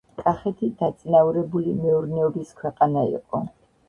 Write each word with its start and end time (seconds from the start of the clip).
კახეთი 0.19 0.69
დაწინაურებული 0.77 1.75
მეურნეობის 1.81 2.55
ქვეყანა 2.63 3.05
იყო. 3.19 3.43